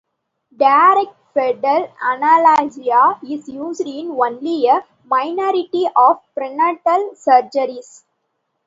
Direct 0.57 1.13
fetal 1.35 1.93
analgesia 2.03 3.19
is 3.23 3.47
used 3.47 3.81
in 3.81 4.09
only 4.19 4.65
a 4.67 4.83
minority 5.05 5.85
of 5.95 6.17
prenatal 6.33 7.11
surgeries. 7.13 8.01